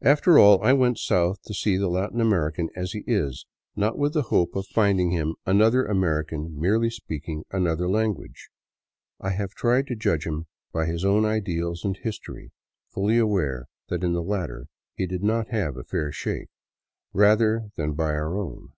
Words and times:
After 0.00 0.38
all, 0.38 0.62
I 0.62 0.72
went 0.72 0.96
south 0.98 1.42
to 1.42 1.52
see 1.52 1.76
the 1.76 1.90
Latin 1.90 2.22
American 2.22 2.70
as 2.74 2.92
he 2.92 3.04
is, 3.06 3.44
not 3.76 3.98
with 3.98 4.14
the 4.14 4.22
hope 4.32 4.56
of 4.56 4.66
finding 4.68 5.10
him 5.10 5.34
another 5.44 5.84
American 5.84 6.58
merely 6.58 6.88
speaking 6.88 7.44
another 7.50 7.86
language. 7.86 8.48
I 9.20 9.32
have 9.32 9.50
tried 9.50 9.86
to 9.88 9.94
judge 9.94 10.26
him 10.26 10.46
by 10.72 10.86
his 10.86 11.04
own 11.04 11.26
ideals 11.26 11.84
and 11.84 11.98
history, 11.98 12.50
fully 12.94 13.18
aware 13.18 13.66
that 13.90 14.02
in 14.02 14.14
the 14.14 14.22
latter 14.22 14.68
he 14.94 15.06
did 15.06 15.22
not 15.22 15.48
have 15.48 15.76
a" 15.76 15.84
fair 15.90 16.12
shake," 16.12 16.48
rather 17.12 17.68
than 17.76 17.92
by 17.92 18.12
our 18.14 18.38
own. 18.38 18.70